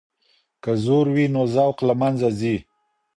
که 0.63 0.71
زور 0.83 1.05
وي 1.15 1.25
نو 1.33 1.41
ذوق 1.53 1.77
له 1.87 1.93
منځه 2.01 2.29
ځي. 2.39 2.55